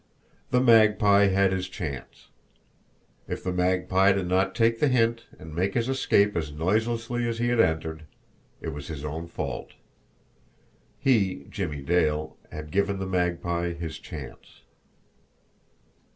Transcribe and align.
The 0.49 0.61
Magpie 0.61 1.27
had 1.27 1.51
his 1.51 1.69
chance! 1.69 2.29
If 3.27 3.43
the 3.43 3.51
Magpie 3.53 4.13
did 4.13 4.27
not 4.27 4.55
take 4.55 4.79
the 4.79 4.87
hint 4.87 5.25
and 5.37 5.53
make 5.53 5.75
his 5.75 5.87
escape 5.87 6.35
as 6.35 6.51
noiselessly 6.51 7.27
as 7.27 7.37
he 7.37 7.49
had 7.49 7.59
entered 7.59 8.05
it 8.61 8.69
was 8.69 8.87
his 8.87 9.05
own 9.05 9.27
fault! 9.27 9.73
He, 10.97 11.45
Jimmie 11.51 11.83
Dale, 11.83 12.35
had 12.51 12.71
given 12.71 12.97
the 12.97 13.05
Magpie 13.05 13.73
his 13.73 13.99
chance. 13.99 14.61